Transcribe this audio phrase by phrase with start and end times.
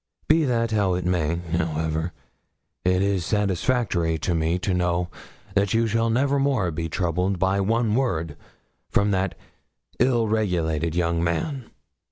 [0.27, 2.11] Be that how it may, however,
[2.83, 5.09] it is satisfactory to me to know
[5.53, 8.35] that you shall never more be troubled by one word
[8.89, 9.35] from that
[9.99, 11.69] ill regulated young man.